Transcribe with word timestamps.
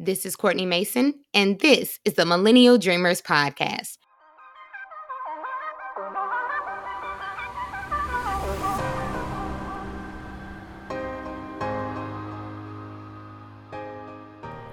This 0.00 0.24
is 0.24 0.36
Courtney 0.36 0.64
Mason, 0.64 1.24
and 1.34 1.58
this 1.58 1.98
is 2.04 2.14
the 2.14 2.24
Millennial 2.24 2.78
Dreamers 2.78 3.20
Podcast. 3.20 3.98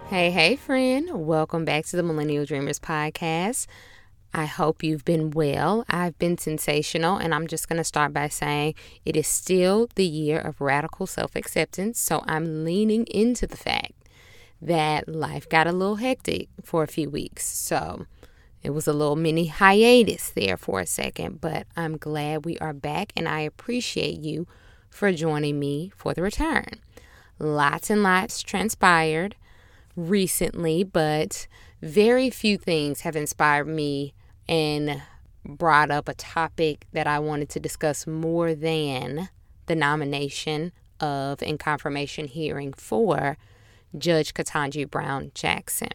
Hey, 0.10 0.30
hey, 0.30 0.56
friend. 0.56 1.10
Welcome 1.12 1.65
back 1.65 1.87
to 1.87 1.96
the 1.96 2.03
Millennial 2.03 2.46
Dreamers 2.46 2.79
Podcast. 2.79 3.65
I 4.31 4.46
hope 4.46 4.83
you've 4.83 5.05
been 5.05 5.31
well. 5.31 5.85
I've 5.89 6.19
been 6.19 6.37
sensational, 6.37 7.17
and 7.17 7.33
I'm 7.33 7.47
just 7.47 7.67
going 7.67 7.78
to 7.78 7.83
start 7.83 8.13
by 8.13 8.28
saying 8.28 8.76
it 9.05 9.15
is 9.15 9.28
still 9.28 9.89
the 9.96 10.05
year 10.05 10.39
of 10.39 10.62
radical 10.62 11.07
self 11.07 11.35
acceptance. 11.35 11.99
So 11.99 12.23
I'm 12.28 12.63
leaning 12.63 13.05
into 13.05 13.47
the 13.47 13.57
fact 13.57 13.95
that 14.66 15.08
life 15.08 15.47
got 15.47 15.68
a 15.68 15.72
little 15.72 15.98
hectic 15.98 16.50
for 16.63 16.84
a 16.84 16.88
few 16.88 17.09
weeks. 17.09 17.45
So 17.45 18.05
it 18.63 18.72
was 18.72 18.88
a 18.88 18.94
little 18.94 19.16
mini 19.16 19.45
hiatus 19.45 20.31
there 20.31 20.58
for 20.58 20.80
a 20.80 20.88
second, 20.88 21.39
but 21.39 21.67
I'm 21.77 21.98
glad 21.98 22.45
we 22.45 22.58
are 22.58 22.73
back, 22.73 23.13
and 23.16 23.27
I 23.27 23.41
appreciate 23.41 24.20
you 24.20 24.48
for 24.89 25.12
joining 25.12 25.59
me 25.59 25.91
for 25.95 26.13
the 26.13 26.23
return. 26.23 26.81
Lots 27.38 27.89
and 27.89 28.02
lots 28.02 28.41
transpired 28.41 29.36
recently, 29.95 30.84
but 30.84 31.47
very 31.81 32.30
few 32.30 32.58
things 32.58 33.02
have 33.02 33.16
inspired 33.16 33.67
me 33.67 34.13
and 34.50 35.02
brought 35.45 35.91
up 35.91 36.09
a 36.09 36.16
topic 36.16 36.88
that 36.91 37.05
I 37.05 37.20
wanted 37.20 37.50
to 37.50 37.59
discuss 37.59 38.08
more 38.08 38.55
than 38.55 39.30
the 39.67 39.75
nomination 39.75 40.72
of 41.00 41.41
and 41.44 41.59
confirmation 41.59 42.27
hearing 42.27 42.73
for 42.73 43.38
Judge 43.98 44.34
Ketanji 44.34 44.90
Brown 44.90 45.31
Jackson. 45.34 45.90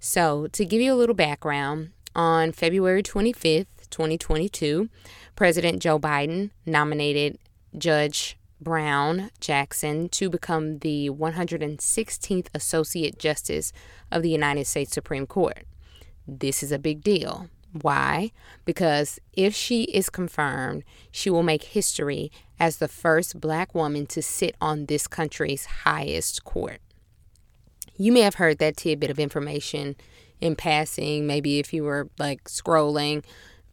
So, 0.00 0.46
to 0.48 0.64
give 0.64 0.80
you 0.80 0.92
a 0.92 0.96
little 0.96 1.14
background, 1.14 1.90
on 2.14 2.50
February 2.50 3.02
25th, 3.02 3.66
2022, 3.90 4.88
President 5.36 5.80
Joe 5.80 5.98
Biden 5.98 6.50
nominated 6.66 7.38
Judge 7.76 8.36
Brown 8.60 9.30
Jackson 9.40 10.08
to 10.10 10.28
become 10.28 10.78
the 10.78 11.10
116th 11.10 12.48
Associate 12.54 13.16
Justice 13.18 13.72
of 14.10 14.22
the 14.22 14.30
United 14.30 14.66
States 14.66 14.92
Supreme 14.92 15.26
Court. 15.26 15.64
This 16.26 16.62
is 16.62 16.72
a 16.72 16.78
big 16.78 17.02
deal. 17.02 17.48
Why? 17.82 18.32
Because 18.64 19.20
if 19.32 19.54
she 19.54 19.84
is 19.84 20.10
confirmed, 20.10 20.82
she 21.12 21.30
will 21.30 21.42
make 21.42 21.62
history 21.62 22.32
as 22.58 22.78
the 22.78 22.88
first 22.88 23.40
black 23.40 23.74
woman 23.74 24.06
to 24.06 24.22
sit 24.22 24.56
on 24.60 24.86
this 24.86 25.06
country's 25.06 25.66
highest 25.66 26.44
court. 26.44 26.80
You 27.98 28.12
may 28.12 28.20
have 28.20 28.36
heard 28.36 28.58
that 28.58 28.76
tidbit 28.76 29.10
of 29.10 29.18
information 29.18 29.96
in 30.40 30.54
passing, 30.54 31.26
maybe 31.26 31.58
if 31.58 31.72
you 31.72 31.82
were 31.82 32.08
like 32.18 32.44
scrolling 32.44 33.24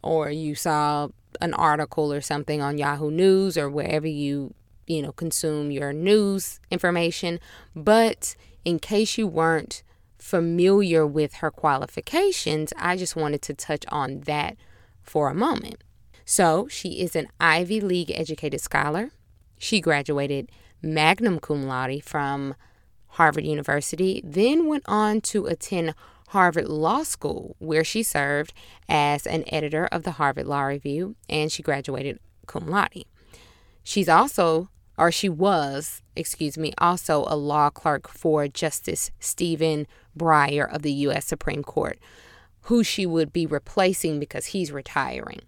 or 0.02 0.30
you 0.30 0.54
saw 0.54 1.08
an 1.40 1.54
article 1.54 2.12
or 2.12 2.20
something 2.20 2.60
on 2.60 2.76
Yahoo 2.76 3.10
News 3.10 3.56
or 3.56 3.70
wherever 3.70 4.06
you, 4.06 4.52
you 4.86 5.00
know, 5.00 5.12
consume 5.12 5.70
your 5.70 5.92
news 5.92 6.60
information. 6.70 7.38
But 7.74 8.34
in 8.64 8.80
case 8.80 9.16
you 9.16 9.28
weren't 9.28 9.84
familiar 10.18 11.06
with 11.06 11.34
her 11.34 11.52
qualifications, 11.52 12.72
I 12.76 12.96
just 12.96 13.14
wanted 13.14 13.42
to 13.42 13.54
touch 13.54 13.84
on 13.88 14.20
that 14.22 14.56
for 15.02 15.30
a 15.30 15.34
moment. 15.34 15.84
So, 16.24 16.66
she 16.68 17.00
is 17.00 17.14
an 17.14 17.28
Ivy 17.38 17.80
League 17.80 18.10
educated 18.10 18.60
scholar. 18.60 19.10
She 19.58 19.80
graduated 19.80 20.50
magna 20.82 21.38
cum 21.38 21.68
laude 21.68 22.02
from 22.02 22.56
Harvard 23.16 23.44
University, 23.44 24.22
then 24.24 24.66
went 24.66 24.84
on 24.86 25.20
to 25.22 25.46
attend 25.46 25.94
Harvard 26.28 26.68
Law 26.68 27.02
School, 27.02 27.56
where 27.58 27.84
she 27.84 28.02
served 28.02 28.52
as 28.88 29.26
an 29.26 29.44
editor 29.48 29.86
of 29.86 30.02
the 30.02 30.12
Harvard 30.12 30.46
Law 30.46 30.62
Review, 30.62 31.16
and 31.28 31.50
she 31.50 31.62
graduated 31.62 32.18
cum 32.46 32.66
laude. 32.68 33.04
She's 33.82 34.08
also 34.08 34.68
or 34.98 35.12
she 35.12 35.28
was, 35.28 36.02
excuse 36.14 36.56
me, 36.56 36.72
also 36.78 37.24
a 37.28 37.36
law 37.36 37.70
clerk 37.70 38.08
for 38.08 38.48
Justice 38.48 39.10
Stephen 39.20 39.86
Breyer 40.18 40.72
of 40.72 40.82
the 40.82 40.92
U.S. 40.92 41.26
Supreme 41.26 41.62
Court, 41.62 41.98
who 42.62 42.82
she 42.82 43.04
would 43.04 43.32
be 43.32 43.46
replacing 43.46 44.18
because 44.18 44.46
he's 44.46 44.72
retiring. 44.72 45.40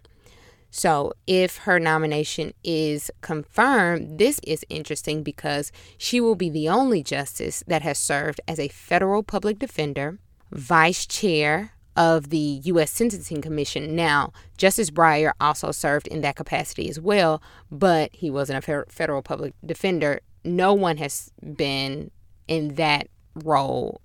So, 0.71 1.13
if 1.25 1.57
her 1.59 1.79
nomination 1.79 2.53
is 2.63 3.09
confirmed, 3.21 4.19
this 4.19 4.39
is 4.43 4.63
interesting 4.69 5.23
because 5.23 5.71
she 5.97 6.21
will 6.21 6.35
be 6.35 6.49
the 6.49 6.69
only 6.69 7.01
justice 7.01 7.63
that 7.67 7.81
has 7.81 7.97
served 7.97 8.39
as 8.47 8.59
a 8.59 8.67
federal 8.67 9.23
public 9.23 9.57
defender, 9.57 10.19
vice 10.51 11.07
chair 11.07 11.73
of 11.95 12.29
the 12.29 12.61
U.S. 12.63 12.91
Sentencing 12.91 13.41
Commission. 13.41 13.95
Now, 13.95 14.31
Justice 14.57 14.91
Breyer 14.91 15.31
also 15.41 15.71
served 15.71 16.07
in 16.07 16.21
that 16.21 16.35
capacity 16.35 16.87
as 16.87 16.99
well, 16.99 17.41
but 17.71 18.11
he 18.13 18.29
wasn't 18.29 18.63
a 18.65 18.85
federal 18.89 19.21
public 19.21 19.53
defender. 19.65 20.21
No 20.45 20.73
one 20.73 20.97
has 20.97 21.31
been 21.55 22.11
in 22.47 22.75
that 22.75 23.07
role 23.35 24.01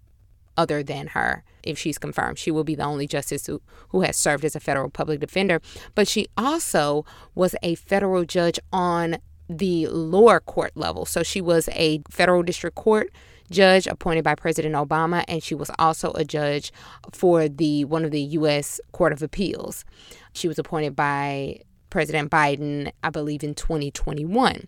other 0.56 0.82
than 0.82 1.08
her 1.08 1.44
if 1.66 1.78
she's 1.78 1.98
confirmed. 1.98 2.38
She 2.38 2.50
will 2.50 2.64
be 2.64 2.74
the 2.74 2.84
only 2.84 3.06
justice 3.06 3.46
who, 3.46 3.60
who 3.88 4.02
has 4.02 4.16
served 4.16 4.44
as 4.44 4.56
a 4.56 4.60
federal 4.60 4.90
public 4.90 5.20
defender. 5.20 5.60
But 5.94 6.08
she 6.08 6.26
also 6.36 7.04
was 7.34 7.54
a 7.62 7.74
federal 7.74 8.24
judge 8.24 8.58
on 8.72 9.16
the 9.48 9.86
lower 9.88 10.40
court 10.40 10.72
level. 10.74 11.04
So 11.04 11.22
she 11.22 11.40
was 11.40 11.68
a 11.72 12.02
federal 12.10 12.42
district 12.42 12.76
court 12.76 13.10
judge 13.50 13.86
appointed 13.86 14.24
by 14.24 14.34
President 14.34 14.74
Obama, 14.74 15.24
and 15.28 15.42
she 15.42 15.54
was 15.54 15.70
also 15.78 16.12
a 16.12 16.24
judge 16.24 16.72
for 17.12 17.48
the 17.48 17.84
one 17.84 18.04
of 18.04 18.10
the 18.10 18.20
U.S. 18.20 18.80
Court 18.92 19.12
of 19.12 19.22
Appeals. 19.22 19.84
She 20.32 20.48
was 20.48 20.58
appointed 20.58 20.96
by 20.96 21.60
President 21.90 22.30
Biden, 22.30 22.90
I 23.02 23.10
believe, 23.10 23.44
in 23.44 23.54
2021. 23.54 24.66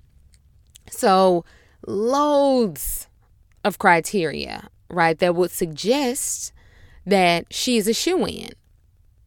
So, 0.91 1.45
loads 1.87 3.09
of 3.65 3.79
criteria, 3.79 4.69
right, 4.89 5.19
that 5.19 5.35
would 5.35 5.51
suggest 5.51 6.53
that 7.07 7.47
she 7.51 7.77
is 7.77 7.89
a 7.89 7.95
shoe 7.95 8.27
in. 8.27 8.51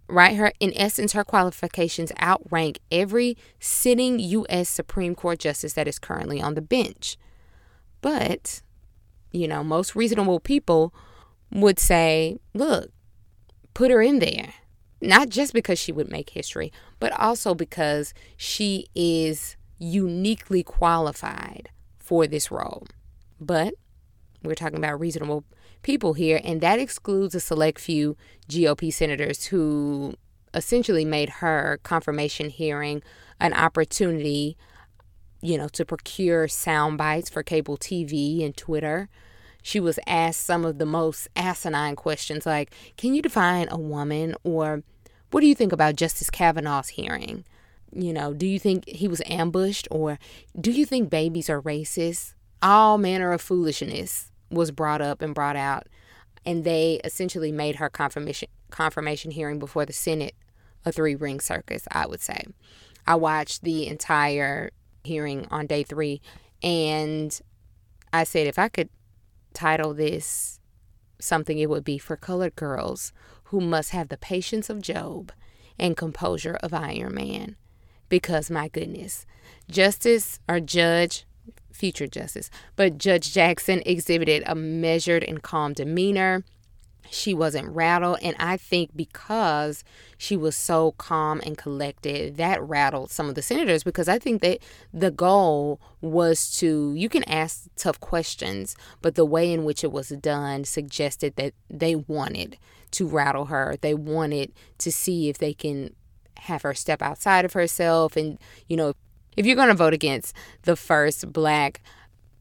Right? 0.08 0.36
Her 0.36 0.52
in 0.60 0.74
essence, 0.76 1.14
her 1.14 1.24
qualifications 1.24 2.12
outrank 2.22 2.80
every 2.92 3.38
sitting 3.60 4.20
US 4.20 4.68
Supreme 4.68 5.16
Court 5.16 5.40
justice 5.40 5.74
that 5.74 5.88
is 5.88 6.00
currently 6.00 6.42
on 6.42 6.56
the 6.56 6.62
bench. 6.62 7.18
But 8.02 8.62
you 9.32 9.48
know, 9.48 9.64
most 9.64 9.96
reasonable 9.96 10.40
people 10.40 10.94
would 11.52 11.80
say, 11.80 12.38
look, 12.54 12.92
put 13.74 13.92
her 13.92 14.02
in 14.02 14.20
there. 14.20 14.54
Not 15.02 15.30
just 15.30 15.54
because 15.54 15.80
she 15.80 15.92
would 15.92 16.10
make 16.12 16.32
history, 16.32 16.74
but 17.00 17.18
also 17.18 17.56
because 17.56 18.14
she 18.36 18.88
is 18.94 19.56
uniquely 19.78 20.62
qualified 20.62 21.70
for 21.98 22.28
this 22.28 22.52
role. 22.52 22.86
But 23.40 23.76
we're 24.44 24.56
talking 24.56 24.78
about 24.78 25.00
reasonable 25.00 25.46
people 25.82 26.14
here, 26.14 26.42
and 26.44 26.62
that 26.62 26.80
excludes 26.80 27.36
a 27.36 27.40
select 27.40 27.80
few 27.80 28.18
GOP 28.50 28.94
senators 28.94 29.46
who 29.46 30.14
essentially 30.54 31.06
made 31.06 31.30
her 31.30 31.80
confirmation 31.84 32.50
hearing 32.50 33.02
an 33.40 33.54
opportunity 33.54 34.58
you 35.42 35.58
know, 35.58 35.68
to 35.70 35.86
procure 35.86 36.48
sound 36.48 36.98
bites 36.98 37.30
for 37.30 37.44
cable 37.44 37.78
TV 37.78 38.44
and 38.44 38.56
Twitter. 38.56 39.10
She 39.62 39.80
was 39.80 40.00
asked 40.08 40.46
some 40.46 40.66
of 40.66 40.78
the 40.78 40.86
most 40.86 41.28
asinine 41.36 41.96
questions 41.96 42.46
like, 42.46 42.74
Can 42.98 43.14
you 43.14 43.22
define 43.22 43.68
a 43.70 43.78
woman? 43.78 44.36
Or 44.44 44.84
what 45.32 45.42
do 45.42 45.48
you 45.48 45.56
think 45.56 45.72
about 45.72 45.96
Justice 45.96 46.30
Kavanaugh's 46.30 46.90
hearing? 46.90 47.46
You 47.92 48.14
know, 48.14 48.34
do 48.34 48.46
you 48.46 48.60
think 48.60 48.88
he 48.88 49.08
was 49.08 49.22
ambushed? 49.26 49.88
Or 49.92 50.20
do 50.60 50.72
you 50.72 50.86
think 50.86 51.10
babies 51.10 51.50
are 51.50 51.62
racist? 51.62 52.34
All 52.62 52.98
manner 52.98 53.32
of 53.32 53.42
foolishness 53.42 54.29
was 54.50 54.72
brought 54.72 55.02
up 55.02 55.22
and 55.22 55.36
brought 55.36 55.56
out. 55.56 55.88
And 56.46 56.64
they 56.64 57.02
essentially 57.04 57.52
made 57.52 57.76
her 57.76 57.90
confirmation 57.90 58.50
confirmation 58.72 59.32
hearing 59.32 59.60
before 59.60 59.86
the 59.86 59.94
Senate 59.94 60.36
a 60.86 60.92
three 60.92 61.16
ring 61.16 61.40
circus, 61.40 61.88
I 61.92 62.06
would 62.06 62.22
say. 62.22 62.44
I 63.06 63.16
watched 63.16 63.64
the 63.64 63.88
entire 63.88 64.72
hearing 65.04 65.48
on 65.52 65.68
day 65.68 65.84
three. 65.84 66.22
And 66.62 67.38
I 68.12 68.24
said, 68.24 68.48
if 68.48 68.60
I 68.60 68.70
could 68.70 68.90
title 69.54 69.94
this 69.94 70.60
something, 71.20 71.58
it 71.58 71.70
would 71.70 71.84
be 71.84 71.98
for 71.98 72.16
colored 72.16 72.56
girls 72.56 73.12
who 73.46 73.60
must 73.60 73.92
have 73.92 74.10
the 74.10 74.18
patience 74.18 74.70
of 74.70 74.82
Job 74.82 75.32
and 75.78 75.98
composure 75.98 76.58
of 76.62 76.74
Iron 76.74 77.16
Man. 77.16 77.56
Because, 78.10 78.50
my 78.50 78.68
goodness, 78.68 79.26
Justice 79.70 80.40
or 80.48 80.60
Judge, 80.60 81.26
future 81.80 82.08
Justice, 82.08 82.50
but 82.76 82.98
Judge 82.98 83.34
Jackson 83.34 83.82
exhibited 83.86 84.44
a 84.46 84.56
measured 84.56 85.24
and 85.24 85.42
calm 85.42 85.74
demeanor. 85.74 86.44
she 87.12 87.34
wasn't 87.34 87.68
rattled 87.70 88.20
and 88.22 88.36
i 88.40 88.56
think 88.56 88.88
because 88.96 89.84
she 90.18 90.38
was 90.38 90.56
so 90.56 90.92
calm 90.94 91.42
and 91.46 91.58
collected 91.58 92.38
that 92.38 92.62
rattled 92.62 93.10
some 93.10 93.28
of 93.30 93.36
the 93.36 93.42
senators 93.42 93.84
because 93.84 94.08
i 94.08 94.20
think 94.20 94.42
that 94.42 94.60
the 94.94 95.10
goal 95.10 95.80
was 96.02 96.52
to 96.60 96.94
you 96.96 97.10
can 97.10 97.24
ask 97.24 97.68
tough 97.76 98.00
questions 98.00 98.76
but 99.02 99.16
the 99.16 99.26
way 99.26 99.52
in 99.52 99.64
which 99.64 99.84
it 99.84 99.92
was 99.92 100.10
done 100.10 100.64
suggested 100.64 101.36
that 101.36 101.54
they 101.70 101.96
wanted 101.96 102.58
to 102.92 103.08
rattle 103.08 103.46
her 103.46 103.76
they 103.82 103.94
wanted 103.96 104.52
to 104.78 104.92
see 104.92 105.30
if 105.30 105.38
they 105.38 105.54
can 105.54 105.96
have 106.38 106.62
her 106.62 106.74
step 106.74 107.02
outside 107.02 107.44
of 107.46 107.54
herself 107.54 108.16
and 108.16 108.38
you 108.68 108.78
know 108.78 108.94
if 109.40 109.46
you're 109.46 109.56
going 109.56 109.70
to 109.70 109.74
vote 109.74 109.94
against 109.94 110.36
the 110.64 110.76
first 110.76 111.32
black 111.32 111.82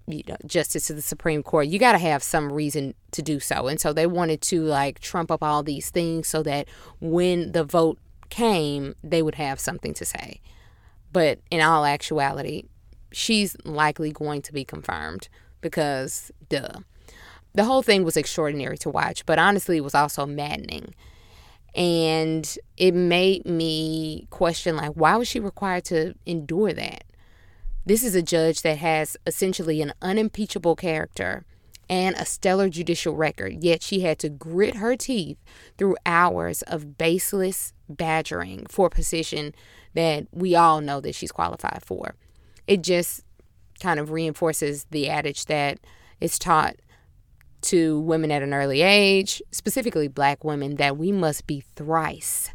you 0.09 0.25
know, 0.27 0.37
justice 0.45 0.89
to 0.89 0.95
the 0.95 1.03
Supreme 1.03 1.45
Court, 1.45 1.69
you 1.69 1.79
got 1.79 1.93
to 1.93 1.99
have 1.99 2.25
some 2.25 2.51
reason 2.51 2.95
to 3.13 3.23
do 3.23 3.39
so. 3.39 3.69
And 3.69 3.81
so 3.81 3.93
they 3.93 4.07
wanted 4.07 4.41
to 4.43 4.63
like 4.63 4.99
trump 4.99 5.31
up 5.31 5.41
all 5.41 5.63
these 5.63 5.91
things 5.91 6.27
so 6.27 6.43
that 6.43 6.67
when 7.01 7.53
the 7.53 7.63
vote 7.63 7.99
came, 8.31 8.97
they 9.05 9.23
would 9.23 9.37
have 9.37 9.61
something 9.61 9.95
to 9.95 10.05
say. 10.05 10.41
But 11.13 11.39
in 11.53 11.61
all 11.61 11.85
actuality, 11.85 12.65
she's 13.13 13.57
likely 13.65 14.11
going 14.11 14.43
to 14.43 14.53
be 14.53 14.65
confirmed 14.65 15.29
because, 15.61 16.33
duh. 16.49 16.81
The 17.55 17.65
whole 17.65 17.83
thing 17.83 18.03
was 18.03 18.17
extraordinary 18.17 18.79
to 18.79 18.91
watch, 18.91 19.25
but 19.25 19.39
honestly, 19.39 19.77
it 19.77 19.85
was 19.85 19.95
also 19.95 20.27
maddening. 20.27 20.95
And 21.79 22.59
it 22.77 22.93
made 22.93 23.47
me 23.47 24.27
question, 24.31 24.77
like, 24.77 24.95
why 24.95 25.17
was 25.17 25.29
she 25.29 25.39
required 25.39 25.85
to 25.85 26.15
endure 26.27 26.73
that? 26.73 27.05
This 27.87 28.03
is 28.03 28.17
a 28.17 28.21
judge 28.21 28.63
that 28.63 28.79
has 28.79 29.17
essentially 29.29 29.81
an 29.81 29.93
unimpeachable 30.03 30.75
character 30.75 31.47
and 31.89 32.17
a 32.17 32.27
stellar 32.27 32.69
judicial 32.69 33.15
record, 33.15 33.63
yet 33.63 33.85
she 33.85 34.01
had 34.01 34.19
to 34.19 34.29
grit 34.29 34.75
her 34.75 34.97
teeth 34.97 35.39
through 35.79 35.97
hours 36.05 36.63
of 36.63 36.99
baseless 36.99 37.73
badgering 37.89 38.67
for 38.69 38.89
a 38.89 38.91
position 38.91 39.55
that 39.95 40.27
we 40.33 40.57
all 40.57 40.81
know 40.81 41.01
that 41.01 41.15
she's 41.15 41.33
qualified 41.33 41.83
for. 41.85 42.17
It 42.67 42.83
just 42.83 43.23
kind 43.81 44.01
of 44.01 44.11
reinforces 44.11 44.85
the 44.91 45.09
adage 45.09 45.45
that 45.47 45.79
it's 46.21 46.41
taught 46.41 46.75
to 47.63 48.01
women 48.01 48.31
at 48.31 48.43
an 48.43 48.55
early 48.55 48.83
age, 48.83 49.43
specifically 49.51 50.09
black 50.09 50.45
women, 50.45 50.77
that 50.77 50.97
we 50.97 51.13
must 51.13 51.47
be 51.47 51.61
thrice 51.75 52.51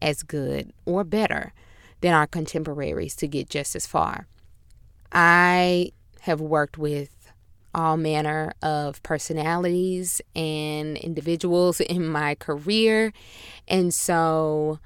as 0.00 0.22
good 0.22 0.72
or 0.84 1.04
better 1.04 1.52
than 2.00 2.14
our 2.14 2.26
contemporaries 2.26 3.16
to 3.16 3.26
get 3.26 3.50
just 3.50 3.74
as 3.74 3.86
far. 3.86 4.26
I 5.12 5.92
have 6.20 6.40
worked 6.40 6.78
with 6.78 7.32
all 7.74 7.96
manner 7.96 8.52
of 8.62 9.02
personalities 9.02 10.20
and 10.34 10.96
individuals 10.96 11.80
in 11.80 12.06
my 12.06 12.34
career. 12.34 13.12
And 13.66 13.92
so 13.92 14.78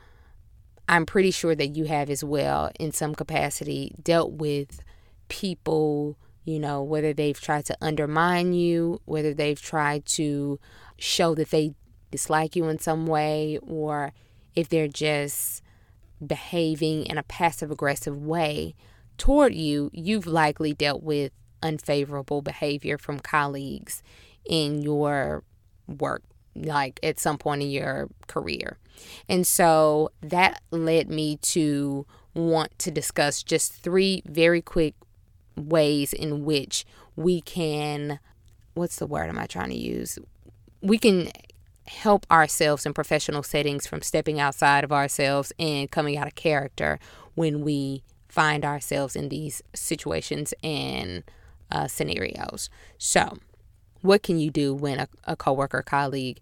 I'm 0.89 1.07
pretty 1.07 1.31
sure 1.31 1.55
that 1.55 1.69
you 1.69 1.85
have 1.85 2.11
as 2.11 2.25
well, 2.25 2.71
in 2.79 2.93
some 2.93 3.15
capacity, 3.15 3.95
dealt 4.03 4.33
with 4.33 4.83
people, 5.29 6.17
you 6.45 6.59
know, 6.59 6.83
whether 6.83 7.13
they've 7.13 7.41
tried 7.41 7.65
to 7.67 7.77
undermine 7.81 8.53
you, 8.53 9.01
whether 9.05 9.33
they've 9.33 9.61
tried 9.61 10.05
to 10.07 10.59
show 10.99 11.35
that 11.35 11.51
they 11.51 11.75
dislike 12.11 12.57
you 12.57 12.69
in 12.69 12.79
some 12.79 13.07
way, 13.07 13.59
or 13.63 14.13
if 14.55 14.69
they're 14.69 14.89
just 14.89 15.63
behaving 16.25 17.07
in 17.07 17.19
a 17.19 17.23
passive 17.23 17.71
aggressive 17.71 18.17
way 18.17 18.75
toward 19.19 19.55
you, 19.55 19.91
you've 19.93 20.27
likely 20.27 20.73
dealt 20.73 21.03
with 21.03 21.33
unfavorable 21.63 22.43
behavior 22.43 22.99
from 22.99 23.19
colleagues 23.21 24.03
in 24.45 24.83
your 24.83 25.45
work, 25.87 26.23
like 26.55 26.99
at 27.03 27.21
some 27.21 27.39
point 27.39 27.63
in 27.63 27.71
your 27.71 28.09
career. 28.27 28.79
And 29.29 29.47
so 29.47 30.11
that 30.21 30.61
led 30.71 31.09
me 31.09 31.37
to 31.39 32.07
want 32.35 32.79
to 32.81 32.91
discuss 32.91 33.43
just 33.43 33.73
three 33.73 34.23
very 34.27 34.63
quick 34.63 34.95
ways 35.57 36.13
in 36.13 36.45
which 36.45 36.85
we 37.17 37.41
can, 37.41 38.19
what's 38.75 38.97
the 38.97 39.07
word 39.07 39.29
am 39.29 39.39
I 39.39 39.47
trying 39.47 39.71
to 39.71 39.77
use? 39.77 40.19
We 40.81 40.99
can 40.99 41.31
help 41.87 42.27
ourselves 42.31 42.87
in 42.87 42.95
professional 42.95 43.43
settings 43.43 43.87
from 43.87 44.03
stepping 44.03 44.39
outside 44.39 44.85
of 44.85 44.93
ourselves 44.93 45.53
and 45.59 45.91
coming 45.91 46.17
out 46.17 46.27
of 46.27 46.35
character 46.35 46.99
when 47.35 47.63
we 47.63 48.03
find 48.29 48.65
ourselves 48.65 49.15
in 49.15 49.29
these 49.29 49.63
situations 49.75 50.55
and 50.63 51.23
uh, 51.71 51.87
scenarios. 51.87 52.71
So, 52.99 53.39
what 54.01 54.23
can 54.23 54.39
you 54.39 54.51
do 54.51 54.75
when 54.75 55.01
a, 55.01 55.09
a 55.25 55.37
coworker, 55.37 55.83
colleague, 55.83 56.41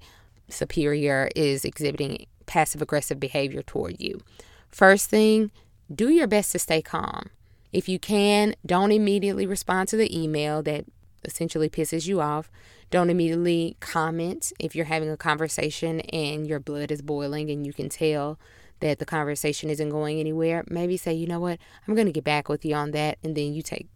superior 0.49 1.31
is 1.37 1.65
exhibiting 1.65 2.27
passive 2.47 2.83
aggressive 2.83 3.19
behavior 3.19 3.63
toward 3.63 4.01
you? 4.01 4.21
First 4.69 5.11
thing, 5.11 5.51
do 5.93 6.09
your 6.09 6.27
best 6.27 6.53
to 6.53 6.59
stay 6.59 6.83
calm. 6.83 7.31
If 7.73 7.89
you 7.89 7.99
can, 7.99 8.55
don't 8.67 8.93
immediately 8.93 9.47
respond 9.47 9.89
to 9.89 9.97
the 9.97 10.17
email 10.17 10.63
that 10.63 10.85
essentially 11.25 11.69
pisses 11.69 12.07
you 12.07 12.21
off. 12.21 12.51
Don't 12.91 13.11
immediately 13.11 13.77
comment 13.81 14.53
if 14.59 14.75
you're 14.75 14.87
having 14.87 15.11
a 15.11 15.17
conversation 15.17 16.01
and 16.01 16.47
your 16.47 16.59
blood 16.59 16.91
is 16.91 17.03
boiling 17.03 17.51
and 17.51 17.65
you 17.65 17.73
can 17.73 17.89
tell 17.89 18.39
that 18.81 18.99
the 18.99 19.07
conversation 19.07 19.71
isn't 19.71 19.91
going 19.91 20.19
anywhere, 20.19 20.65
maybe 20.69 20.97
say, 20.97 21.13
you 21.13 21.27
know 21.27 21.39
what, 21.39 21.59
I'm 21.87 21.95
going 21.95 22.07
to 22.07 22.13
get 22.13 22.25
back 22.25 22.49
with 22.49 22.65
you 22.65 22.75
on 22.75 22.91
that. 22.93 23.19
And 23.23 23.37
then 23.37 23.53
you 23.53 23.63
take 23.63 23.89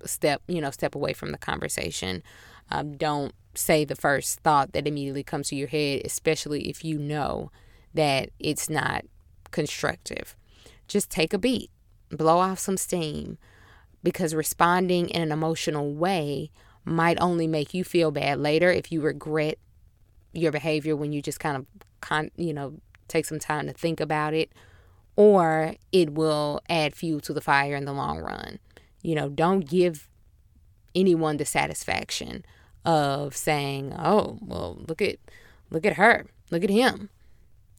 a 0.00 0.08
step, 0.08 0.42
you 0.48 0.60
know, 0.60 0.70
step 0.70 0.94
away 0.94 1.12
from 1.12 1.30
the 1.30 1.38
conversation. 1.38 2.22
Um, 2.70 2.96
don't 2.96 3.32
say 3.54 3.84
the 3.84 3.96
first 3.96 4.40
thought 4.40 4.72
that 4.72 4.86
immediately 4.86 5.22
comes 5.22 5.48
to 5.48 5.56
your 5.56 5.68
head, 5.68 6.02
especially 6.04 6.68
if 6.68 6.84
you 6.84 6.98
know 6.98 7.50
that 7.94 8.30
it's 8.38 8.70
not 8.70 9.04
constructive. 9.50 10.36
Just 10.86 11.10
take 11.10 11.32
a 11.32 11.38
beat, 11.38 11.70
blow 12.10 12.38
off 12.38 12.58
some 12.58 12.76
steam, 12.76 13.38
because 14.02 14.34
responding 14.34 15.08
in 15.08 15.22
an 15.22 15.32
emotional 15.32 15.92
way 15.92 16.50
might 16.84 17.20
only 17.20 17.46
make 17.46 17.74
you 17.74 17.84
feel 17.84 18.10
bad 18.10 18.38
later 18.38 18.70
if 18.70 18.90
you 18.90 19.00
regret 19.00 19.58
your 20.32 20.52
behavior 20.52 20.96
when 20.96 21.12
you 21.12 21.20
just 21.20 21.40
kind 21.40 21.56
of 21.56 21.66
con- 22.00 22.30
you 22.36 22.52
know 22.52 22.74
take 23.08 23.24
some 23.24 23.38
time 23.38 23.66
to 23.66 23.72
think 23.72 24.00
about 24.00 24.34
it, 24.34 24.52
or 25.16 25.74
it 25.92 26.14
will 26.14 26.60
add 26.68 26.94
fuel 26.94 27.20
to 27.20 27.32
the 27.32 27.40
fire 27.40 27.74
in 27.74 27.84
the 27.84 27.92
long 27.92 28.18
run. 28.18 28.58
You 29.02 29.14
know, 29.14 29.28
don't 29.28 29.60
give 29.60 30.08
anyone 30.94 31.36
the 31.36 31.44
satisfaction 31.44 32.44
of 32.84 33.36
saying, 33.36 33.94
"Oh, 33.98 34.38
well, 34.42 34.78
look 34.88 35.02
at 35.02 35.16
look 35.70 35.84
at 35.84 35.94
her. 35.94 36.26
Look 36.50 36.64
at 36.64 36.70
him." 36.70 37.10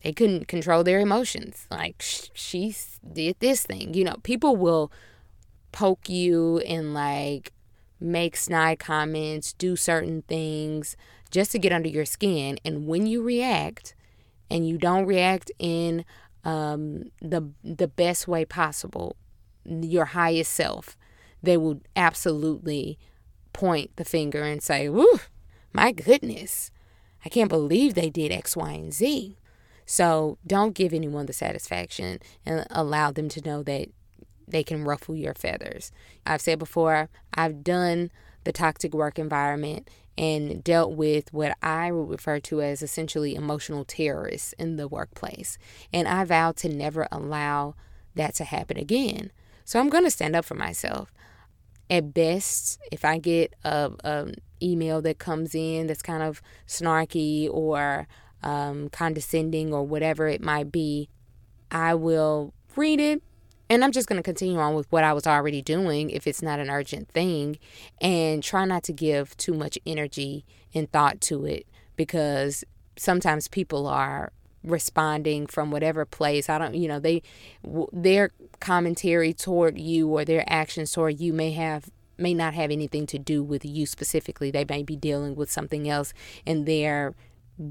They 0.03 0.13
couldn't 0.13 0.47
control 0.47 0.83
their 0.83 0.99
emotions. 0.99 1.67
Like 1.69 1.95
she 1.99 2.75
did 3.13 3.35
this 3.39 3.63
thing. 3.63 3.93
You 3.93 4.05
know, 4.05 4.15
people 4.23 4.55
will 4.55 4.91
poke 5.71 6.09
you 6.09 6.59
and 6.59 6.93
like 6.93 7.53
make 7.99 8.37
snide 8.37 8.79
comments, 8.79 9.53
do 9.53 9.75
certain 9.75 10.21
things 10.23 10.95
just 11.31 11.51
to 11.51 11.59
get 11.59 11.73
under 11.73 11.89
your 11.89 12.05
skin. 12.05 12.59
And 12.63 12.87
when 12.87 13.05
you 13.05 13.21
react, 13.21 13.95
and 14.49 14.68
you 14.68 14.77
don't 14.77 15.06
react 15.06 15.51
in 15.59 16.06
um, 16.44 17.11
the 17.21 17.49
the 17.63 17.87
best 17.87 18.27
way 18.27 18.45
possible, 18.45 19.15
your 19.65 20.06
highest 20.06 20.53
self, 20.53 20.97
they 21.44 21.57
will 21.57 21.81
absolutely 21.95 22.97
point 23.53 23.95
the 23.95 24.06
finger 24.06 24.44
and 24.44 24.61
say, 24.61 24.89
"Woo, 24.89 25.19
my 25.73 25.91
goodness, 25.91 26.71
I 27.23 27.29
can't 27.29 27.49
believe 27.49 27.94
they 27.94 28.09
did 28.09 28.31
X, 28.31 28.56
Y, 28.56 28.71
and 28.71 28.94
Z." 28.94 29.37
So 29.89 30.37
don't 30.45 30.75
give 30.75 30.93
anyone 30.93 31.25
the 31.25 31.33
satisfaction 31.33 32.19
and 32.45 32.63
allow 32.69 33.09
them 33.09 33.27
to 33.29 33.41
know 33.41 33.63
that 33.63 33.87
they 34.47 34.63
can 34.63 34.83
ruffle 34.83 35.15
your 35.15 35.33
feathers. 35.33 35.91
I've 36.27 36.41
said 36.41 36.59
before, 36.59 37.09
I've 37.33 37.63
done 37.63 38.11
the 38.43 38.51
toxic 38.51 38.93
work 38.93 39.17
environment 39.17 39.89
and 40.15 40.63
dealt 40.63 40.91
with 40.91 41.33
what 41.33 41.57
I 41.63 41.91
would 41.91 42.07
refer 42.07 42.39
to 42.41 42.61
as 42.61 42.83
essentially 42.83 43.33
emotional 43.33 43.83
terrorists 43.83 44.53
in 44.59 44.75
the 44.75 44.87
workplace. 44.87 45.57
And 45.91 46.07
I 46.07 46.23
vowed 46.23 46.57
to 46.57 46.69
never 46.69 47.07
allow 47.11 47.73
that 48.13 48.35
to 48.35 48.43
happen 48.43 48.77
again. 48.77 49.31
So 49.65 49.79
I'm 49.79 49.89
going 49.89 50.03
to 50.03 50.11
stand 50.11 50.35
up 50.35 50.45
for 50.45 50.53
myself. 50.53 51.11
At 51.89 52.13
best, 52.13 52.79
if 52.91 53.03
I 53.03 53.17
get 53.17 53.55
a, 53.63 53.89
a 54.03 54.33
email 54.61 55.01
that 55.01 55.17
comes 55.17 55.55
in 55.55 55.87
that's 55.87 56.03
kind 56.03 56.21
of 56.21 56.43
snarky 56.67 57.49
or 57.51 58.07
um, 58.43 58.89
condescending 58.89 59.73
or 59.73 59.83
whatever 59.83 60.27
it 60.27 60.41
might 60.41 60.71
be, 60.71 61.09
I 61.71 61.95
will 61.95 62.53
read 62.75 62.99
it 62.99 63.21
and 63.69 63.83
I'm 63.83 63.91
just 63.91 64.07
going 64.07 64.17
to 64.17 64.23
continue 64.23 64.57
on 64.57 64.73
with 64.73 64.91
what 64.91 65.03
I 65.03 65.13
was 65.13 65.27
already 65.27 65.61
doing 65.61 66.09
if 66.09 66.25
it's 66.25 66.41
not 66.41 66.59
an 66.59 66.69
urgent 66.69 67.09
thing 67.09 67.59
and 68.01 68.41
try 68.41 68.65
not 68.65 68.83
to 68.83 68.93
give 68.93 69.37
too 69.37 69.53
much 69.53 69.77
energy 69.85 70.43
and 70.73 70.91
thought 70.91 71.21
to 71.21 71.45
it 71.45 71.67
because 71.95 72.63
sometimes 72.97 73.47
people 73.47 73.85
are 73.85 74.31
responding 74.63 75.45
from 75.45 75.69
whatever 75.69 76.03
place. 76.03 76.49
I 76.49 76.57
don't, 76.57 76.73
you 76.73 76.87
know, 76.87 76.99
they 76.99 77.21
their 77.93 78.31
commentary 78.59 79.33
toward 79.33 79.77
you 79.77 80.07
or 80.07 80.25
their 80.25 80.43
actions 80.47 80.91
toward 80.91 81.19
you 81.19 81.31
may 81.31 81.51
have 81.51 81.89
may 82.17 82.33
not 82.33 82.53
have 82.53 82.71
anything 82.71 83.05
to 83.07 83.19
do 83.19 83.43
with 83.43 83.63
you 83.63 83.85
specifically. 83.85 84.51
They 84.51 84.65
may 84.67 84.83
be 84.83 84.95
dealing 84.95 85.35
with 85.35 85.51
something 85.51 85.87
else 85.87 86.13
and 86.45 86.65
they're 86.65 87.15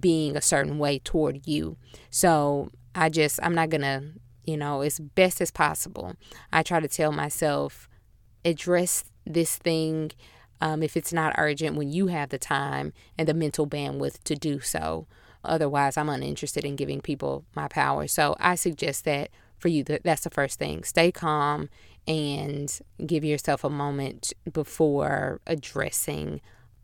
being 0.00 0.36
a 0.36 0.42
certain 0.42 0.78
way 0.78 0.98
toward 0.98 1.46
you. 1.46 1.76
So 2.10 2.70
I 2.94 3.08
just, 3.08 3.40
I'm 3.42 3.54
not 3.54 3.70
going 3.70 3.82
to, 3.82 4.02
you 4.44 4.56
know, 4.56 4.82
as 4.82 4.98
best 4.98 5.40
as 5.40 5.50
possible, 5.50 6.14
I 6.52 6.62
try 6.62 6.80
to 6.80 6.88
tell 6.88 7.12
myself, 7.12 7.88
address 8.44 9.04
this 9.26 9.56
thing 9.56 10.12
um, 10.60 10.82
if 10.82 10.96
it's 10.96 11.12
not 11.12 11.34
urgent 11.38 11.76
when 11.76 11.92
you 11.92 12.08
have 12.08 12.30
the 12.30 12.38
time 12.38 12.92
and 13.16 13.28
the 13.28 13.34
mental 13.34 13.66
bandwidth 13.66 14.22
to 14.24 14.34
do 14.34 14.60
so. 14.60 15.06
Otherwise, 15.44 15.96
I'm 15.96 16.08
uninterested 16.08 16.64
in 16.64 16.76
giving 16.76 17.00
people 17.00 17.44
my 17.54 17.68
power. 17.68 18.08
So 18.08 18.36
I 18.40 18.56
suggest 18.56 19.04
that 19.04 19.30
for 19.58 19.68
you, 19.68 19.84
that's 19.84 20.24
the 20.24 20.30
first 20.30 20.58
thing. 20.58 20.82
Stay 20.82 21.12
calm 21.12 21.68
and 22.06 22.80
give 23.06 23.24
yourself 23.24 23.64
a 23.64 23.70
moment 23.70 24.32
before 24.50 25.40
addressing 25.46 26.40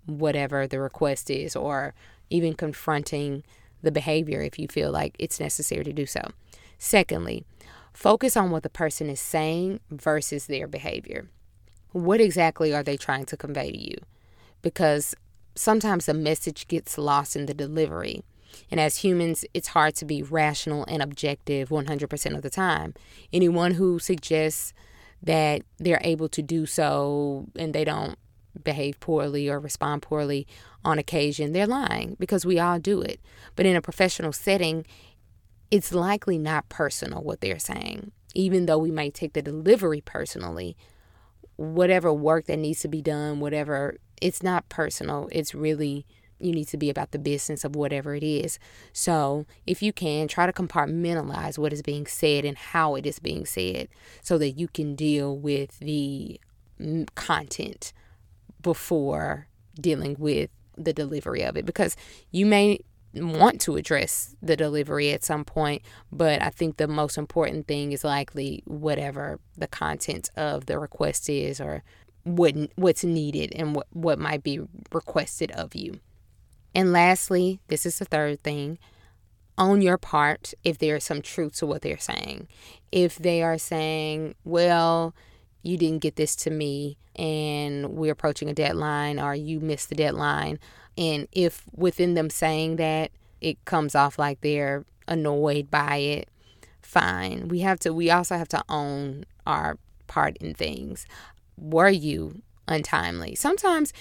whatever 0.06 0.66
the 0.66 0.78
request 0.78 1.30
is 1.30 1.56
or 1.56 1.94
even 2.31 2.54
confronting 2.54 3.43
the 3.83 3.93
behavior 3.93 4.40
if 4.40 4.59
you 4.59 4.66
feel 4.69 4.90
like 4.90 5.14
it's 5.19 5.40
necessary 5.40 5.85
to 5.85 5.93
do 5.93 6.07
so. 6.07 6.23
Secondly, 6.78 7.45
focus 7.93 8.37
on 8.37 8.50
what 8.50 8.62
the 8.62 8.71
person 8.71 9.09
is 9.09 9.21
saying 9.21 9.81
versus 9.90 10.47
their 10.47 10.66
behavior. 10.66 11.28
What 11.93 12.21
exactly 12.21 12.75
are 12.75 12.83
they 12.83 12.97
trying 12.97 13.26
to 13.26 13.37
convey 13.37 13.71
to 13.71 13.78
you? 13.78 13.97
Because 14.62 15.14
sometimes 15.54 16.07
the 16.07 16.14
message 16.14 16.66
gets 16.66 16.99
lost 16.99 17.37
in 17.37 17.47
the 17.47 17.54
delivery. 17.54 18.23
And 18.71 18.81
as 18.81 18.99
humans, 18.99 19.45
it's 19.52 19.69
hard 19.69 19.95
to 19.97 20.04
be 20.04 20.23
rational 20.23 20.85
and 20.88 21.02
objective 21.02 21.69
100% 21.69 22.37
of 22.37 22.43
the 22.43 22.50
time. 22.50 22.95
Anyone 23.33 23.73
who 23.73 23.99
suggests 23.99 24.73
that 25.23 25.62
they're 25.78 26.00
able 26.02 26.28
to 26.28 26.43
do 26.43 26.66
so 26.66 27.47
and 27.57 27.75
they 27.75 27.85
don't 27.85 28.19
behave 28.62 29.00
poorly 29.00 29.49
or 29.49 29.58
respond 29.58 30.02
poorly 30.02 30.46
on 30.84 30.99
occasion, 30.99 31.52
they're 31.52 31.66
lying 31.66 32.16
because 32.18 32.46
we 32.46 32.58
all 32.58 32.78
do 32.78 33.00
it. 33.00 33.20
But 33.56 33.66
in 33.66 33.76
a 33.76 33.82
professional 33.82 34.32
setting, 34.32 34.84
it's 35.70 35.92
likely 35.92 36.38
not 36.38 36.68
personal 36.68 37.23
what 37.23 37.40
they're 37.40 37.58
saying. 37.58 38.12
Even 38.34 38.66
though 38.66 38.78
we 38.78 38.90
might 38.90 39.14
take 39.14 39.32
the 39.32 39.42
delivery 39.42 40.00
personally, 40.00 40.76
whatever 41.56 42.12
work 42.12 42.46
that 42.46 42.58
needs 42.58 42.80
to 42.80 42.88
be 42.88 43.00
done, 43.00 43.40
whatever, 43.40 43.96
it's 44.20 44.42
not 44.42 44.68
personal. 44.68 45.28
It's 45.32 45.54
really, 45.54 46.04
you 46.38 46.52
need 46.52 46.68
to 46.68 46.76
be 46.76 46.90
about 46.90 47.12
the 47.12 47.18
business 47.18 47.64
of 47.64 47.76
whatever 47.76 48.14
it 48.14 48.23
is. 48.23 48.58
So, 48.92 49.46
if 49.66 49.82
you 49.82 49.92
can, 49.92 50.28
try 50.28 50.46
to 50.46 50.52
compartmentalize 50.52 51.58
what 51.58 51.73
is 51.73 51.82
being 51.82 52.06
said 52.06 52.44
and 52.44 52.58
how 52.58 52.96
it 52.96 53.06
is 53.06 53.18
being 53.18 53.46
said 53.46 53.88
so 54.23 54.37
that 54.38 54.52
you 54.52 54.68
can 54.68 54.94
deal 54.94 55.37
with 55.37 55.78
the 55.78 56.40
mm, 56.80 57.06
content 57.14 57.92
before 58.64 59.47
dealing 59.80 60.16
with 60.18 60.50
the 60.76 60.92
delivery 60.92 61.42
of 61.42 61.56
it 61.56 61.64
because 61.64 61.97
you 62.33 62.44
may 62.44 62.80
want 63.14 63.61
to 63.61 63.76
address 63.76 64.35
the 64.42 64.56
delivery 64.56 65.12
at 65.12 65.23
some 65.23 65.44
point, 65.44 65.83
but 66.11 66.42
I 66.42 66.50
think 66.50 66.78
the 66.78 66.88
most 66.88 67.16
important 67.16 67.68
thing 67.68 67.92
is 67.92 68.02
likely 68.02 68.64
whatever 68.66 69.38
the 69.56 69.68
content 69.68 70.30
of 70.37 70.66
the 70.66 70.80
request 70.80 71.30
is 71.30 71.61
or 71.61 71.85
what 72.25 72.54
what's 72.75 73.04
needed 73.04 73.52
and 73.54 73.76
what, 73.76 73.87
what 73.92 74.18
might 74.18 74.42
be 74.42 74.59
requested 74.92 75.52
of 75.52 75.76
you. 75.76 76.00
And 76.75 76.92
lastly, 76.92 77.61
this 77.68 77.87
is 77.87 77.99
the 77.99 78.04
third 78.04 78.42
thing, 78.42 78.78
on 79.56 79.80
your 79.80 79.99
part 79.99 80.54
if 80.64 80.78
there's 80.78 81.04
some 81.04 81.23
truth 81.23 81.54
to 81.56 81.66
what 81.66 81.83
they're 81.83 81.99
saying. 81.99 82.49
If 82.90 83.16
they 83.16 83.42
are 83.42 83.59
saying, 83.59 84.35
well, 84.44 85.14
you 85.64 85.76
didn't 85.76 86.00
get 86.00 86.16
this 86.16 86.37
to 86.37 86.50
me 86.50 86.97
and 87.16 87.90
we're 87.90 88.12
approaching 88.12 88.49
a 88.49 88.54
deadline 88.54 89.18
or 89.18 89.35
you 89.35 89.59
missed 89.61 89.88
the 89.88 89.94
deadline. 89.94 90.59
And 90.97 91.26
if 91.33 91.64
within 91.75 92.14
them 92.14 92.30
saying 92.30 92.76
that 92.76 93.11
it 93.40 93.64
comes 93.64 93.94
off 93.94 94.18
like 94.18 94.40
they're 94.42 94.85
annoyed 95.09 95.71
by 95.71 95.97
it, 95.97 96.28
fine. 96.83 97.49
We 97.49 97.61
have 97.61 97.80
to, 97.80 97.92
we 97.92 98.11
also 98.11 98.37
have 98.37 98.49
to 98.49 98.62
own 98.68 99.25
our 99.47 99.78
part 100.06 100.37
in 100.37 100.54
things. 100.54 101.06
Were 101.56 101.88
you 101.88 102.42
untimely? 102.68 103.35
Sometimes 103.35 103.92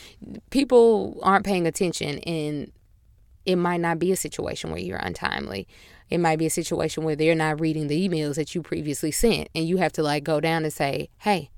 people 0.50 1.17
aren't 1.24 1.46
paying 1.46 1.65
attention 1.65 2.20
and 2.20 2.72
it 3.45 3.55
might 3.55 3.81
not 3.81 4.00
be 4.00 4.12
a 4.12 4.15
situation 4.15 4.71
where 4.71 4.79
you're 4.79 4.97
untimely. 4.97 5.67
It 6.09 6.19
might 6.19 6.39
be 6.39 6.45
a 6.45 6.51
situation 6.51 7.03
where 7.03 7.15
they're 7.15 7.35
not 7.35 7.59
reading 7.59 7.88
the 7.88 8.07
emails 8.07 8.35
that 8.35 8.53
you 8.53 8.62
previously 8.62 9.12
sent 9.12 9.50
and 9.55 9.67
you 9.67 9.77
have 9.77 9.93
to 9.93 10.03
like 10.03 10.23
go 10.23 10.39
down 10.39 10.63
and 10.63 10.73
say, 10.73 11.09
"Hey, 11.19 11.50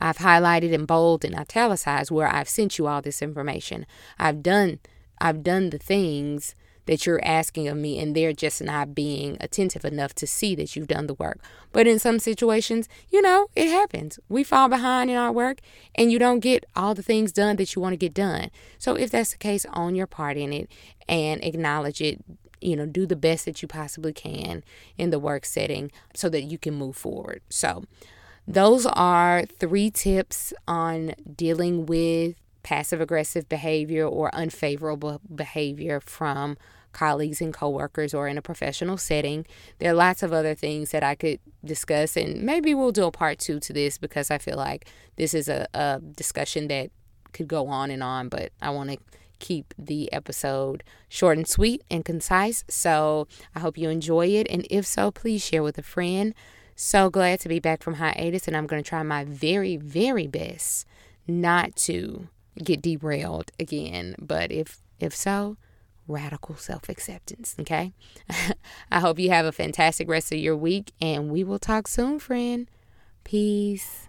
I've 0.00 0.18
highlighted 0.18 0.72
in 0.72 0.84
bold 0.84 1.24
and 1.24 1.34
italicized 1.34 2.10
where 2.10 2.28
I've 2.28 2.48
sent 2.48 2.78
you 2.78 2.86
all 2.86 3.00
this 3.00 3.22
information. 3.22 3.86
I've 4.18 4.42
done 4.42 4.80
I've 5.20 5.42
done 5.42 5.70
the 5.70 5.78
things 5.78 6.54
that 6.86 7.06
you're 7.06 7.24
asking 7.24 7.68
of 7.68 7.76
me 7.76 7.98
and 7.98 8.14
they're 8.14 8.32
just 8.32 8.62
not 8.62 8.94
being 8.94 9.36
attentive 9.40 9.84
enough 9.84 10.14
to 10.14 10.26
see 10.26 10.54
that 10.54 10.74
you've 10.74 10.88
done 10.88 11.06
the 11.06 11.14
work. 11.14 11.38
But 11.72 11.86
in 11.86 11.98
some 11.98 12.18
situations, 12.18 12.88
you 13.10 13.22
know, 13.22 13.48
it 13.54 13.68
happens. 13.68 14.18
We 14.28 14.44
fall 14.44 14.68
behind 14.68 15.10
in 15.10 15.16
our 15.16 15.32
work 15.32 15.60
and 15.94 16.12
you 16.12 16.18
don't 16.18 16.40
get 16.40 16.64
all 16.76 16.94
the 16.94 17.02
things 17.02 17.32
done 17.32 17.56
that 17.56 17.74
you 17.74 17.82
want 17.82 17.94
to 17.94 17.96
get 17.98 18.14
done. 18.14 18.50
So 18.78 18.94
if 18.94 19.10
that's 19.10 19.32
the 19.32 19.38
case, 19.38 19.66
own 19.74 19.94
your 19.94 20.06
part 20.06 20.36
in 20.36 20.52
it 20.52 20.70
and 21.08 21.42
acknowledge 21.42 22.00
it. 22.00 22.24
You 22.60 22.76
know, 22.76 22.86
do 22.86 23.04
the 23.04 23.16
best 23.16 23.44
that 23.44 23.60
you 23.60 23.68
possibly 23.68 24.14
can 24.14 24.64
in 24.96 25.10
the 25.10 25.18
work 25.18 25.44
setting 25.44 25.92
so 26.14 26.30
that 26.30 26.44
you 26.44 26.56
can 26.56 26.72
move 26.72 26.96
forward. 26.96 27.42
So, 27.50 27.84
those 28.46 28.86
are 28.86 29.44
three 29.44 29.90
tips 29.90 30.52
on 30.68 31.14
dealing 31.34 31.86
with 31.86 32.36
passive 32.64 33.00
aggressive 33.00 33.48
behavior 33.48 34.04
or 34.04 34.34
unfavorable 34.34 35.20
behavior 35.32 36.00
from 36.00 36.56
colleagues 36.92 37.40
and 37.40 37.52
coworkers 37.52 38.14
or 38.14 38.26
in 38.26 38.38
a 38.38 38.42
professional 38.42 38.96
setting. 38.96 39.44
There 39.78 39.90
are 39.90 39.94
lots 39.94 40.22
of 40.22 40.32
other 40.32 40.54
things 40.54 40.90
that 40.90 41.02
I 41.02 41.14
could 41.14 41.38
discuss, 41.64 42.16
and 42.16 42.42
maybe 42.42 42.74
we'll 42.74 42.92
do 42.92 43.04
a 43.04 43.12
part 43.12 43.38
two 43.38 43.60
to 43.60 43.72
this 43.72 43.98
because 43.98 44.30
I 44.30 44.38
feel 44.38 44.56
like 44.56 44.88
this 45.16 45.34
is 45.34 45.48
a, 45.48 45.68
a 45.74 46.00
discussion 46.00 46.68
that 46.68 46.90
could 47.32 47.48
go 47.48 47.66
on 47.68 47.90
and 47.90 48.02
on, 48.02 48.28
but 48.28 48.52
I 48.62 48.70
want 48.70 48.90
to 48.90 48.98
keep 49.40 49.74
the 49.76 50.10
episode 50.12 50.82
short 51.08 51.36
and 51.36 51.46
sweet 51.46 51.82
and 51.90 52.04
concise. 52.04 52.64
So 52.68 53.28
I 53.54 53.60
hope 53.60 53.76
you 53.76 53.90
enjoy 53.90 54.28
it, 54.28 54.46
and 54.48 54.66
if 54.70 54.86
so, 54.86 55.10
please 55.10 55.44
share 55.44 55.62
with 55.62 55.76
a 55.76 55.82
friend. 55.82 56.34
So 56.76 57.10
glad 57.10 57.40
to 57.40 57.48
be 57.48 57.60
back 57.60 57.82
from 57.82 57.94
hiatus, 57.94 58.48
and 58.48 58.56
I'm 58.56 58.66
going 58.66 58.82
to 58.82 58.88
try 58.88 59.02
my 59.02 59.24
very, 59.24 59.76
very 59.76 60.26
best 60.26 60.86
not 61.26 61.74
to 61.76 62.28
get 62.62 62.82
derailed 62.82 63.50
again. 63.58 64.14
But 64.18 64.52
if 64.52 64.78
if 65.00 65.14
so, 65.14 65.56
radical 66.06 66.56
self 66.56 66.88
acceptance. 66.88 67.54
Okay. 67.58 67.92
I 68.90 69.00
hope 69.00 69.18
you 69.18 69.30
have 69.30 69.46
a 69.46 69.52
fantastic 69.52 70.08
rest 70.08 70.32
of 70.32 70.38
your 70.38 70.56
week, 70.56 70.92
and 71.00 71.30
we 71.30 71.44
will 71.44 71.58
talk 71.58 71.88
soon, 71.88 72.18
friend. 72.18 72.68
Peace. 73.24 74.06